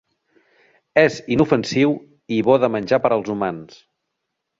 [1.01, 1.93] És inofensiu
[2.37, 3.77] i bo de menjar per als humans.